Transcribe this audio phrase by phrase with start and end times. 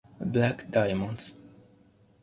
[0.25, 1.37] Black Diamonds